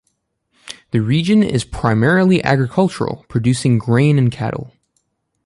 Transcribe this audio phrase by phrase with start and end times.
[0.89, 4.73] The region is primarily agricultural, producing grain and cattle.